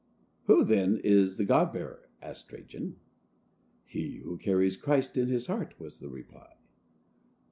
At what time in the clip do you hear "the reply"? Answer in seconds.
5.99-6.55